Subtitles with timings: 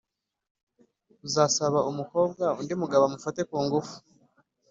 [1.27, 3.95] uzasaba umukobwa undi mugabo amufate ku ngufu